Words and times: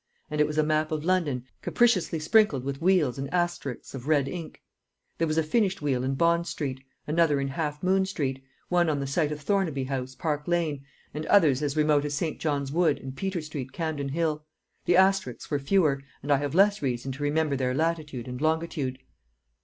And 0.31 0.41
it 0.41 0.47
was 0.47 0.57
a 0.57 0.63
map 0.63 0.91
of 0.91 1.05
London 1.05 1.45
capriciously 1.61 2.17
sprinkled 2.17 2.63
with 2.63 2.81
wheels 2.81 3.19
and 3.19 3.31
asterisks 3.31 3.93
of 3.93 4.07
red 4.07 4.27
ink; 4.27 4.63
there 5.19 5.27
was 5.27 5.37
a 5.37 5.43
finished 5.43 5.79
wheel 5.79 6.03
in 6.03 6.15
Bond 6.15 6.47
Street, 6.47 6.81
another 7.05 7.39
in 7.39 7.49
Half 7.49 7.83
Moon 7.83 8.07
Street, 8.07 8.43
one 8.67 8.89
on 8.89 8.99
the 8.99 9.05
site 9.05 9.31
of 9.31 9.41
Thornaby 9.41 9.83
House, 9.83 10.15
Park 10.15 10.47
Lane, 10.47 10.83
and 11.13 11.27
others 11.27 11.61
as 11.61 11.77
remote 11.77 12.03
as 12.03 12.15
St. 12.15 12.39
John's 12.39 12.71
Wood 12.71 12.97
and 12.97 13.15
Peter 13.15 13.43
Street, 13.43 13.73
Campden 13.73 14.09
Hill; 14.09 14.43
the 14.85 14.97
asterisks 14.97 15.51
were 15.51 15.59
fewer, 15.59 16.01
and 16.23 16.31
I 16.31 16.37
have 16.37 16.55
less 16.55 16.81
reason 16.81 17.11
to 17.11 17.21
remember 17.21 17.55
their 17.55 17.75
latitude 17.75 18.27
and 18.27 18.41
longitude. 18.41 18.97